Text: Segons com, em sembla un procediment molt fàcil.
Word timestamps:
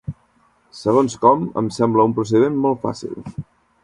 Segons 0.77 1.17
com, 1.25 1.43
em 1.61 1.67
sembla 1.75 2.05
un 2.09 2.15
procediment 2.21 2.57
molt 2.65 2.81
fàcil. 2.87 3.21